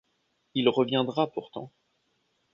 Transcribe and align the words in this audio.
Il 0.55 0.67
reviendra 0.67 1.27
pourtant. 1.31 1.71